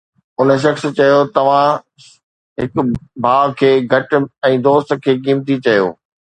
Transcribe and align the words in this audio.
ان 0.41 0.49
شخص 0.63 0.83
چيو: 0.99 1.19
توهان 1.35 1.69
هڪ 2.61 2.75
ڀاءُ 3.23 3.47
کي 3.59 3.71
گهٽ 3.95 4.11
۽ 4.53 4.55
دوست 4.69 4.89
کي 5.05 5.13
قيمتي 5.25 5.63
چيو 5.69 5.87